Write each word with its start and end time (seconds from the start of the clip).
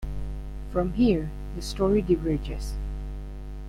From 0.71 0.93
here, 0.93 1.29
the 1.55 1.61
story 1.61 2.01
diverges. 2.01 2.73